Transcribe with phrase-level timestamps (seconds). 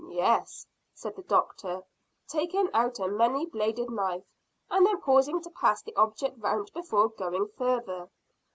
[0.09, 1.83] "Yes," said the doctor,
[2.27, 4.23] taking out a many bladed knife,
[4.67, 8.09] and then pausing to pass the object round before going farther.